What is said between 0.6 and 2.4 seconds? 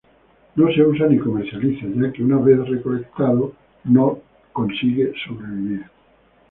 se usa ni comercializa ya que una